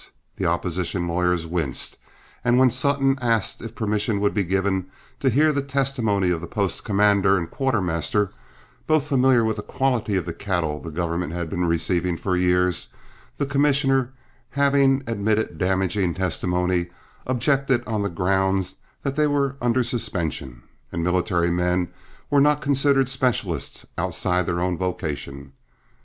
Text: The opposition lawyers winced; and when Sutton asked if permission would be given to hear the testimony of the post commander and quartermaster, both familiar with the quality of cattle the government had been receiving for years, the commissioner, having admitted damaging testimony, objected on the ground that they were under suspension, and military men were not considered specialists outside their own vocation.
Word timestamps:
The 0.37 0.47
opposition 0.47 1.07
lawyers 1.07 1.45
winced; 1.45 1.99
and 2.43 2.57
when 2.57 2.71
Sutton 2.71 3.19
asked 3.21 3.61
if 3.61 3.75
permission 3.75 4.19
would 4.19 4.33
be 4.33 4.43
given 4.43 4.87
to 5.19 5.29
hear 5.29 5.51
the 5.51 5.61
testimony 5.61 6.31
of 6.31 6.41
the 6.41 6.47
post 6.47 6.83
commander 6.83 7.37
and 7.37 7.47
quartermaster, 7.51 8.31
both 8.87 9.03
familiar 9.05 9.45
with 9.45 9.57
the 9.57 9.61
quality 9.61 10.15
of 10.15 10.39
cattle 10.39 10.79
the 10.79 10.89
government 10.89 11.33
had 11.33 11.51
been 11.51 11.65
receiving 11.65 12.17
for 12.17 12.35
years, 12.35 12.87
the 13.37 13.45
commissioner, 13.45 14.11
having 14.49 15.03
admitted 15.05 15.59
damaging 15.59 16.15
testimony, 16.15 16.87
objected 17.27 17.83
on 17.85 18.01
the 18.01 18.09
ground 18.09 18.73
that 19.03 19.15
they 19.15 19.27
were 19.27 19.55
under 19.61 19.83
suspension, 19.83 20.63
and 20.91 21.03
military 21.03 21.51
men 21.51 21.89
were 22.31 22.41
not 22.41 22.59
considered 22.59 23.07
specialists 23.07 23.85
outside 23.99 24.47
their 24.47 24.61
own 24.61 24.79
vocation. 24.79 25.53